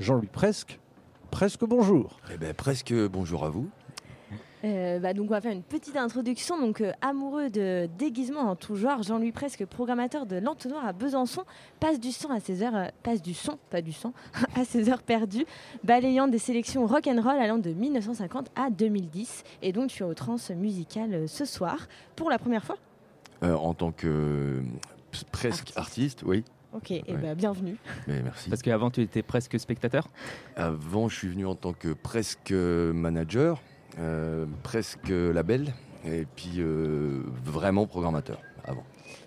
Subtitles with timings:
[0.00, 0.80] Jean-Louis Presque,
[1.30, 2.18] presque bonjour.
[2.32, 3.68] Eh bien, presque bonjour à vous.
[4.64, 6.58] Euh, bah, donc on va faire une petite introduction.
[6.58, 11.44] Donc euh, amoureux de déguisement en tout genre, Jean-Louis Presque, programmateur de l'entonnoir à Besançon,
[11.80, 14.14] passe du son à ses heures, euh, passe du son, pas du sang,
[14.56, 15.44] à ses heures perdues,
[15.84, 19.44] balayant des sélections rock and roll allant de 1950 à 2010.
[19.60, 21.76] Et donc tu es au trans musical ce soir
[22.16, 22.76] pour la première fois.
[23.42, 24.62] en tant que
[25.30, 26.42] presque artiste, oui.
[26.72, 27.76] Ok, et bah, bienvenue.
[28.06, 28.48] merci.
[28.48, 30.08] Parce qu'avant, tu étais presque spectateur?
[30.56, 33.60] Avant, je suis venu en tant que presque manager,
[33.98, 35.72] euh, presque label,
[36.04, 38.84] et puis euh, vraiment programmateur avant.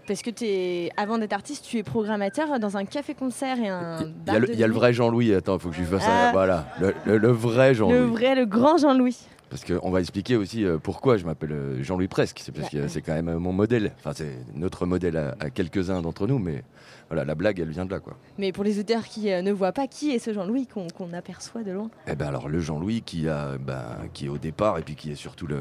[0.08, 4.38] Parce que es, avant d'être artiste, tu es programmateur dans un café-concert et un bar
[4.48, 6.30] Il y, a le vrai Jean-Louis, attends, il faut que je lui fasse ça.
[6.30, 6.31] Ah.
[6.31, 6.67] Voilà,
[7.05, 8.00] le vrai Jean-Louis.
[8.00, 9.17] Le vrai, le grand Jean-Louis.
[9.53, 12.39] Parce qu'on va expliquer aussi euh, pourquoi je m'appelle euh, Jean-Louis Presque.
[12.41, 13.91] C'est parce que c'est quand même euh, mon modèle.
[13.99, 16.63] Enfin, c'est notre modèle à, quelques-uns d'entre nous, mais
[17.07, 18.17] voilà, la blague, elle vient de là, quoi.
[18.39, 21.71] Mais pour les auteurs qui ne voient pas, qui est ce Jean-Louis qu'on aperçoit de
[21.71, 21.91] loin?
[22.08, 25.11] Eh ben alors, le Jean-Louis qui, a, ben, qui est au départ et puis qui
[25.11, 25.59] est surtout le,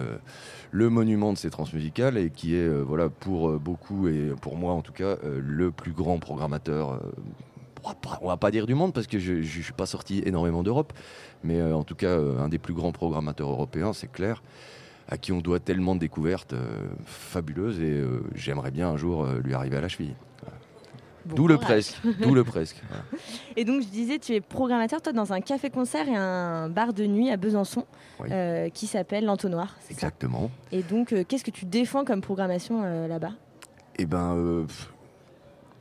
[0.70, 4.80] le monument de ces transmusicales et qui est, voilà, pour beaucoup et pour moi en
[4.80, 6.98] tout cas, le plus grand programmateur
[8.20, 10.92] on va pas dire du monde parce que je ne suis pas sorti énormément d'Europe,
[11.42, 14.42] mais euh, en tout cas euh, un des plus grands programmateurs européens, c'est clair,
[15.08, 18.02] à qui on doit tellement de découvertes euh, fabuleuses et
[18.34, 20.14] j'aimerais bien un jour lui arriver à la cheville.
[21.24, 22.00] D'où le presque.
[22.20, 22.82] D'où le presque.
[23.56, 27.06] Et donc je disais, tu es programmateur toi dans un café-concert et un bar de
[27.06, 27.86] nuit à Besançon
[28.74, 29.76] qui s'appelle l'Entonnoir.
[29.88, 30.50] Exactement.
[30.72, 33.34] Et donc qu'est-ce que tu défends comme programmation là-bas?
[33.98, 34.66] Eh ben,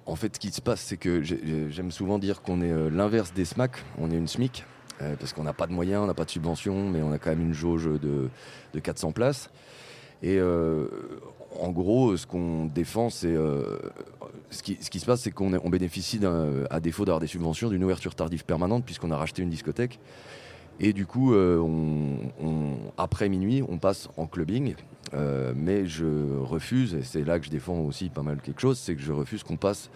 [0.06, 3.34] en fait, ce qui se passe, c'est que j'aime souvent dire qu'on est euh, l'inverse
[3.34, 3.72] des SMAC.
[3.98, 4.66] On est une SMIC,
[5.02, 7.20] euh, parce qu'on n'a pas de moyens, on n'a pas de subvention, mais on a
[7.20, 8.30] quand même une jauge de,
[8.80, 9.50] 400 places.
[10.24, 10.88] Et euh,
[11.60, 13.36] en gros, ce qu'on défend, c'est.
[14.50, 16.20] ce, qui, se passe, c'est qu'on bénéficie,
[16.70, 20.00] à défaut d'avoir des subventions, d'une ouverture tardive permanente, puisqu'on a racheté une discothèque.
[20.80, 21.36] Et du coup,
[22.98, 24.76] après minuit, on passe en clubbing.
[25.14, 28.78] Euh, mais je refuse, et c'est là que je défends aussi pas mal quelque chose,
[28.80, 29.90] c'est que je refuse qu'on passe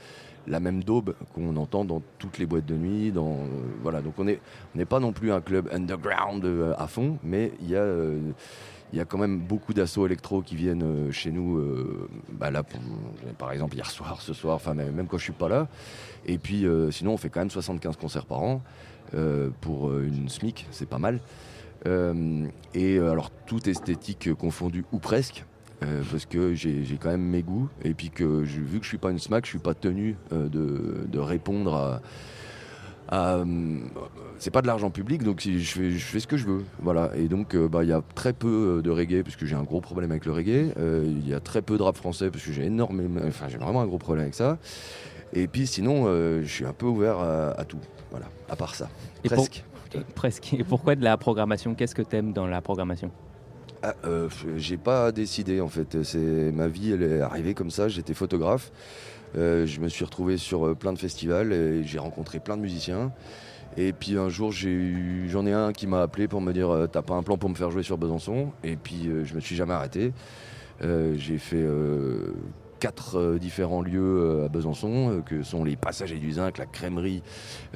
[0.47, 3.11] la même daube qu'on entend dans toutes les boîtes de nuit.
[3.11, 3.47] Dans, euh,
[3.81, 7.69] voilà, donc on n'est pas non plus un club underground euh, à fond, mais il
[7.69, 7.85] y a
[8.95, 11.61] il y a quand même beaucoup d'assauts électro qui viennent chez nous.
[12.31, 12.63] Bah là,
[13.37, 15.67] par exemple, hier soir, ce soir, enfin même quand je suis pas là.
[16.25, 18.61] Et puis, sinon, on fait quand même 75 concerts par an
[19.61, 21.19] pour une SMIC, c'est pas mal.
[21.87, 25.45] Euh, et euh, alors, toute esthétique confondue, ou presque.
[25.83, 28.97] Euh, parce que j'ai quand même mes goûts et puis que vu que je suis
[28.97, 32.01] pas une smack, je suis pas tenu de, répondre à,
[33.09, 36.63] c'est pas de l'argent public donc je fais, je fais ce que je veux.
[36.79, 37.11] Voilà.
[37.15, 39.81] Et donc bah, il y a très peu de reggae parce que j'ai un gros
[39.81, 40.73] problème avec le reggae.
[40.77, 43.81] Il y a très peu de rap français parce que j'ai énormément enfin j'ai vraiment
[43.81, 44.57] un gros problème avec ça.
[45.33, 47.79] Et puis sinon je suis un peu ouvert à, tout.
[48.11, 48.27] Voilà.
[48.49, 48.89] À part ça.
[49.23, 49.63] Presque.
[50.15, 50.53] Presque.
[50.53, 51.75] Et pourquoi de la programmation?
[51.75, 53.11] Qu'est-ce que tu aimes dans la programmation?
[53.83, 56.03] Ah, euh, J'ai pas décidé en fait.
[56.03, 57.87] C'est ma vie, elle est arrivée comme ça.
[57.87, 58.71] J'étais photographe.
[59.35, 62.61] Euh, je me suis retrouvé sur euh, plein de festivals et j'ai rencontré plein de
[62.61, 63.11] musiciens.
[63.77, 67.15] Et puis un jour, j'en ai, un qui m'a appelé pour me dire T'as pas
[67.15, 68.51] un plan pour me faire jouer sur Besançon?
[68.63, 70.13] Et puis je me suis jamais arrêté.
[70.81, 71.65] j'ai fait
[72.79, 76.65] quatre euh, différents lieux euh, à Besançon, euh, que sont les Passagers du Zinc, la
[76.65, 77.23] crèmerie,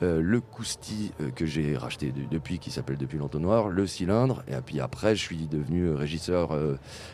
[0.02, 5.16] le Cousti que j'ai racheté depuis, qui s'appelle depuis l'entonnoir, le cylindre, et puis après
[5.16, 6.52] je suis devenu régisseur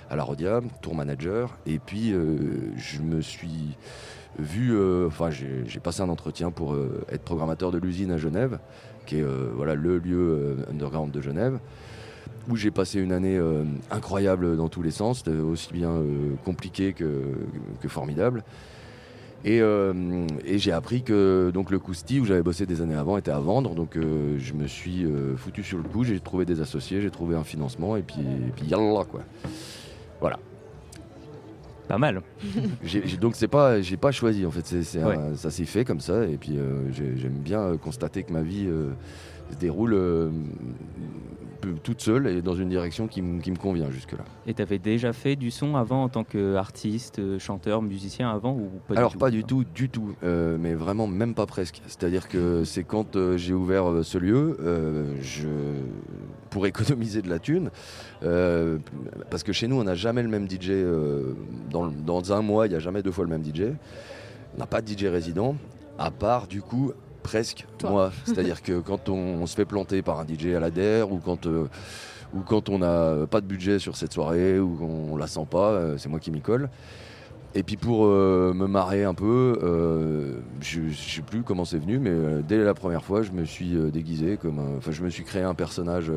[0.09, 3.75] à la Rodia, tour manager, et puis je me suis
[4.39, 6.75] vu, enfin j'ai passé un entretien pour
[7.09, 8.59] être programmateur de l'usine à Genève,
[9.05, 9.25] qui est
[9.55, 11.59] voilà le lieu underground de Genève
[12.49, 16.93] où j'ai passé une année euh, incroyable dans tous les sens, aussi bien euh, compliqué
[16.93, 17.07] que,
[17.87, 18.43] formidable.
[19.45, 23.31] Euh, et, j'ai appris que donc le Cousti, où j'avais bossé des années avant, était
[23.31, 23.75] à vendre.
[23.75, 25.05] Donc je me suis
[25.37, 28.51] foutu sur le coup, j'ai trouvé des associés, j'ai trouvé un financement, et puis, et
[28.55, 29.21] puis yallah quoi.
[30.19, 30.39] Voilà.
[31.87, 32.21] Pas mal.
[33.21, 34.65] donc c'est pas, j'ai pas choisi en fait,
[35.35, 36.57] ça s'est fait comme ça, et puis
[36.91, 38.67] j'aime bien constater que ma vie
[39.51, 39.95] se déroule
[41.83, 44.23] toute seule et dans une direction qui, me convient jusque-là.
[44.47, 48.69] Et tu avais déjà fait du son avant en tant qu'artiste, chanteur, musicien avant ou
[48.87, 51.81] pas Alors pas du tout, du tout, euh, mais vraiment même pas presque.
[51.87, 54.57] C'est-à-dire que c'est quand euh, j'ai ouvert euh, ce lieu,
[55.21, 55.47] je,
[56.55, 57.69] pour économiser de la thune,
[59.29, 60.71] parce que chez nous on n'a jamais le même DJ,
[61.69, 63.73] dans, dans, un mois il n'y a jamais deux fois le même DJ,
[64.55, 65.57] on n'a pas de DJ résident,
[65.99, 66.93] à part du coup
[67.25, 68.11] presque moi.
[68.25, 71.47] C'est-à-dire que quand on, se fait planter par un DJ à la DER ou quand,
[71.47, 71.67] euh,
[72.33, 75.71] ou quand on n'a pas de budget sur cette soirée ou qu'on la sent pas,
[75.71, 76.69] euh, c'est moi qui m'y colle.
[77.57, 81.77] Et puis pour euh, me marrer un peu, euh, je ne sais plus comment c'est
[81.79, 85.09] venu, mais euh, dès la première fois, je me suis déguisé comme Enfin, je me
[85.09, 86.11] suis créé un personnage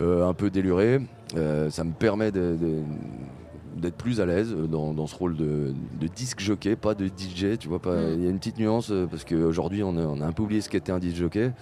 [0.00, 1.00] un peu déluré.
[1.34, 6.76] Ça me permet d'être plus à l'aise dans, dans ce rôle de, de disque jockey,
[6.76, 7.78] pas de DJ, tu vois.
[7.80, 8.14] pas- Mm.
[8.18, 10.60] Il y a une petite nuance parce qu'aujourd'hui, on, a- on a un peu oublié
[10.60, 11.52] ce qu'était un disque jockey.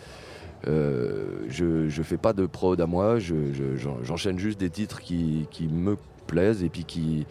[0.66, 5.00] Je, je fais pas de prod à moi, je- je- j'en- j'enchaîne juste des titres
[5.00, 5.96] qui, qui me
[6.26, 7.26] plaisent et puis qui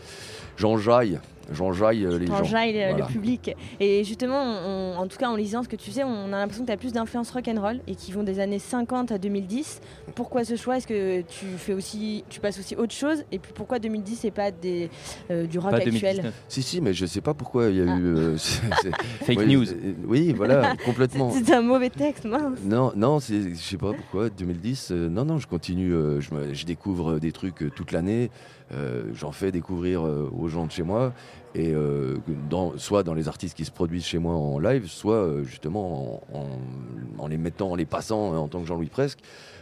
[0.57, 1.19] j'enjaille,
[1.51, 2.37] j'enjaille euh, les gens.
[2.37, 3.05] T'enjailles le- Voilà.
[3.07, 3.55] le public.
[3.79, 6.63] Et justement, on- en tout cas en lisant ce que tu sais, on a l'impression
[6.63, 9.81] que tu as plus d'influence rock'n'roll et qui vont des années 50 à 2010.
[10.15, 10.77] Pourquoi ce choix?
[10.77, 13.23] Est-ce que tu fais aussi, tu passes aussi autre chose?
[13.31, 14.89] Et puis pourquoi 2010 et pas des,
[15.31, 15.93] euh, du rock Pas actuel?
[16.01, 16.33] 2019.
[16.47, 17.97] Si, si, mais je sais pas pourquoi il y a Ah.
[17.97, 18.03] eu.
[18.15, 18.91] euh, c'est-
[19.25, 19.69] Fake oui, news.
[19.71, 21.31] euh, Oui, voilà, complètement.
[21.31, 22.59] C'est un mauvais texte, mince.
[22.63, 26.53] Non, non, je sais pas pourquoi, 2010, euh, non, non, je continue, euh, je, me-
[26.53, 28.29] je découvre des trucs euh, toute l'année,
[28.73, 31.13] euh, j'en fais découvrir euh, aux gens de chez moi,
[31.53, 32.17] et euh,
[32.49, 36.21] dans, soit dans les artistes qui se produisent chez moi en live, soit euh, justement
[36.33, 39.19] en, en- en les mettant, en les passant euh, en tant que Jean-Louis Presque,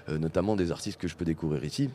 [0.09, 1.89] euh, notamment des artistes que je peux découvrir ici.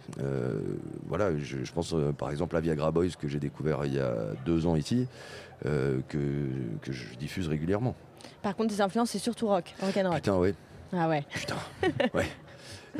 [1.08, 4.14] Voilà, je, je pense par exemple à Viagra Boys que j'ai découvert il y a
[4.46, 5.06] deux ans ici,
[5.64, 5.98] que,
[6.82, 7.94] que je diffuse régulièrement.
[8.42, 10.14] Par contre, tes influences, c'est surtout rock, rock'n'roll.
[10.16, 10.54] Putain, ouais.
[10.92, 11.24] Ah ouais.
[11.34, 11.56] Putain,
[12.14, 12.26] ouais.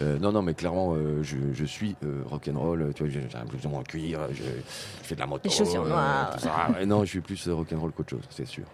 [0.01, 2.93] Euh, non, non, mais clairement, euh, je, je suis euh, rock'n'roll.
[2.95, 4.43] Tu vois, j'ai un blouson en cuir, je, je
[5.03, 5.43] fais de la moto.
[5.45, 6.31] Les chaussures euh, noires.
[6.35, 6.69] tout ça.
[6.73, 8.65] Ouais, non, je suis plus rock'n'roll qu'autre chose, c'est sûr.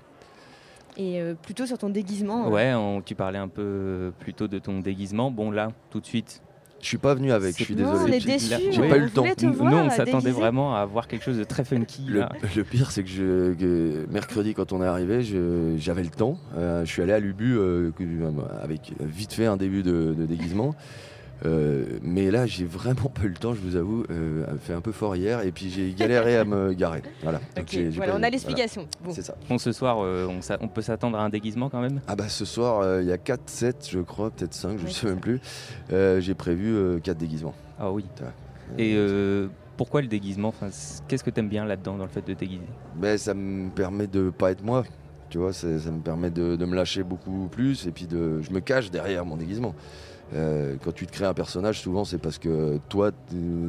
[0.96, 2.48] Et euh, plutôt sur ton déguisement.
[2.48, 5.30] Ouais, on- tu parlais un peu plutôt de ton déguisement.
[5.30, 6.40] Bon, là, tout de suite.
[6.84, 8.20] Je suis pas venu avec, je suis Non, désolé.
[8.20, 9.24] J'ai- pas eu le temps.
[9.24, 12.04] te Nous, on s'attendait vraiment à voir quelque chose de très funky.
[12.06, 12.28] Le, là.
[12.54, 15.22] le pire, c'est que, je, que mercredi, quand on est arrivé,
[15.78, 16.36] j'avais le temps.
[16.58, 17.90] Euh, je suis allé à l'Ubu euh,
[18.62, 20.74] avec vite fait un début de, de déguisement.
[21.44, 24.04] Euh, mais là, j'ai vraiment pas eu le temps, je vous avoue.
[24.10, 27.02] Euh, a fait un peu fort hier et puis j'ai galéré à me garer.
[27.22, 27.40] Voilà.
[27.56, 27.66] Donc
[27.98, 28.86] on a l'explication.
[29.04, 29.12] Bon.
[29.12, 29.34] C'est ça.
[29.48, 30.28] Bon, ce soir, euh,
[30.60, 32.00] on, peut s'attendre à un déguisement quand même?
[32.06, 34.82] Ah bah ce soir, euh, il y a 4 sets, je crois, peut-être 5, je
[34.82, 35.20] ne Ouais, sais même ça.
[35.20, 35.40] plus.
[35.92, 37.54] Euh, j'ai prévu 4 déguisements.
[37.78, 38.04] Ah oui.
[38.78, 40.48] Et euh, pourquoi le déguisement?
[40.48, 40.68] Enfin,
[41.08, 42.62] Qu'est-ce que t'aimes bien là-dedans, dans le fait de déguiser?
[42.96, 44.84] Mais ça me permet de pas être moi.
[45.30, 48.50] Tu vois, ça me permet de, de me lâcher beaucoup plus et puis de, je
[48.52, 49.74] me cache derrière mon déguisement.
[50.34, 53.12] Euh, quand tu te crées un personnage, souvent c'est parce que toi,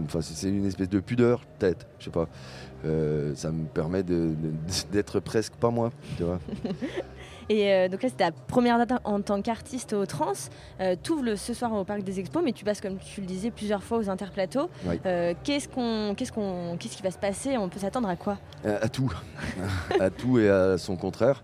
[0.05, 2.27] enfin c'est une espèce de pudeur, peut-être, je sais pas.
[2.85, 4.53] Euh, ça me permet de- de-
[4.91, 6.39] d'être presque pas moi, tu vois.
[7.47, 10.31] Et euh, donc là, c'est ta première date en tant qu'artiste au trans.
[10.81, 13.27] Euh, tu ouvres ce soir au Parc des Expos, mais tu passes, comme tu le
[13.27, 14.67] disais, plusieurs fois aux interplateaux.
[14.83, 14.99] Oui.
[15.05, 17.55] Euh, qu'est-ce, qu'on, qu'est-ce, qu'on, qu'est-ce qui va se passer?
[17.57, 18.39] On peut s'attendre à quoi?
[18.65, 19.13] À, à tout,
[19.99, 21.43] à tout et à son contraire,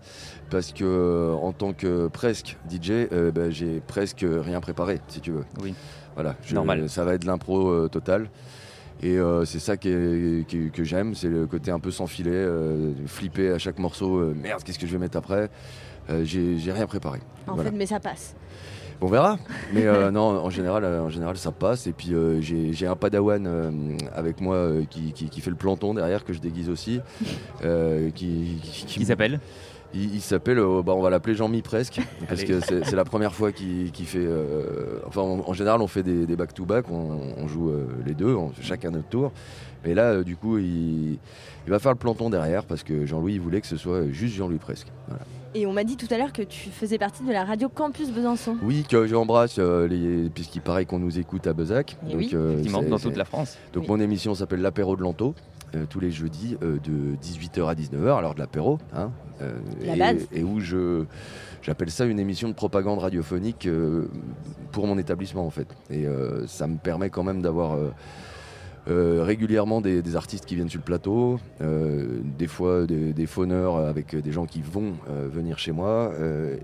[0.50, 5.30] parce que en tant que presque DJ, euh, ben, j'ai presque rien préparé, si tu
[5.30, 5.44] veux.
[5.62, 5.72] Oui.
[6.14, 6.88] Voilà, je- Normal.
[6.88, 8.28] Ça va être de l'impro euh, total.
[9.02, 12.06] Et euh, c'est ça qui est- qui- que j'aime, c'est le côté un peu sans
[12.06, 14.18] filet, euh, flipper à chaque morceau.
[14.18, 15.50] euh, merde, qu'est-ce que je vais mettre après?
[16.10, 17.20] Euh, J'ai rien préparé.
[17.46, 17.70] En Voilà.
[17.70, 18.34] fait, mais ça passe.
[19.00, 19.36] On verra.
[19.74, 21.88] Mais euh, non, en général, en général, ça passe.
[21.88, 23.70] Et puis euh, j'ai j'ai un padawan euh,
[24.14, 27.00] avec moi euh, qui, qui- qui fait le planton derrière que je déguise aussi.
[27.64, 29.40] euh, qui, qui- qui- Qui s'appelle?
[29.94, 32.48] Il, il s'appelle, euh, bah, on va l'appeler Jean-Mi presque, parce Allez.
[32.48, 34.18] que c'est c'est la première fois qu'il qu'il fait.
[34.24, 38.14] euh, enfin, en, en général, on fait des des back-to-back, on, on joue euh, les
[38.14, 39.32] deux, on chacun notre tour.
[39.84, 41.18] Mais là, euh, du coup, il,
[41.66, 44.34] il va faire le planton derrière parce que Jean-Louis il voulait que ce soit juste
[44.36, 44.86] Jean-Louis presque.
[45.08, 45.22] Voilà.
[45.54, 48.10] Et on m'a dit tout à l'heure que tu faisais partie de la radio Campus
[48.10, 48.56] Besançon.
[48.62, 51.98] Oui, que j'embrasse, euh, les- puisqu'il paraît qu'on nous écoute à Bezac.
[52.08, 52.30] Eh oui.
[52.32, 53.58] euh, Effectivement, dans toute la France.
[53.74, 53.88] Donc Oui.
[53.90, 55.34] mon émission s'appelle l'apéro de Lanto.
[55.74, 59.10] Euh, tous les jeudis euh, de 18h à 19h, alors de l'apéro, hein,
[59.40, 59.52] euh,
[59.84, 60.28] La et, base.
[60.32, 61.04] et où je
[61.62, 63.68] j'appelle ça une émission de propagande radiophonique
[64.72, 65.68] pour mon établissement en fait.
[65.90, 66.06] Et
[66.46, 67.76] ça me permet quand même d'avoir
[68.88, 73.26] euh, régulièrement des, des artistes qui viennent sur le plateau, euh, des fois des, des
[73.26, 76.12] fauneurs avec des gens qui vont euh, venir chez moi,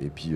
[0.02, 0.32] et puis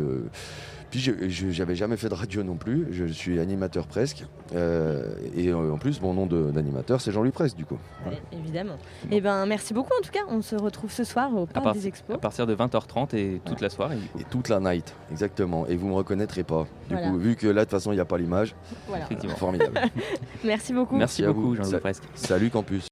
[0.93, 5.49] puis je- j'avais jamais fait de radio non plus, je suis animateur presque, euh, et
[5.49, 7.79] euh, en plus mon nom d'animateur c'est Jean-Louis Presque du coup.
[8.07, 8.77] Ouais, évidemment.
[9.11, 10.21] Et ben merci beaucoup en tout cas.
[10.29, 12.15] On se retrouve ce soir au Parc des Expos.
[12.17, 13.97] À partir de 20h30 et toute la soirée.
[13.97, 14.19] du coup.
[14.21, 16.67] Et toute la night, exactement, et vous me reconnaîtrez pas.
[16.89, 17.09] Du Voilà.
[17.09, 18.55] coup, vu que là de toute façon il n'y a pas l'image,
[18.87, 19.07] Voilà.
[19.07, 19.37] Effectivement.
[19.37, 19.81] formidable.
[20.45, 20.97] Merci beaucoup.
[20.97, 21.57] Merci à beaucoup.
[21.57, 22.03] Jean-Louis Presque.
[22.15, 22.87] Salut campus.